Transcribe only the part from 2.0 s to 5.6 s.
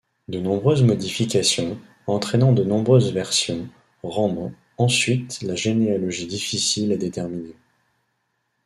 entraînant de nombreuses versions, rendent ensuite la